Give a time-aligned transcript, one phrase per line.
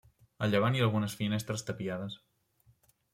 [0.45, 2.17] A llevant hi ha algunes finestres tapiades.